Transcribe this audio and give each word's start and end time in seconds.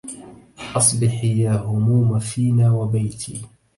أصبحي 0.75 1.41
يا 1.41 1.51
هموم 1.51 2.19
فينا 2.19 2.71
وبيتي 2.73 3.41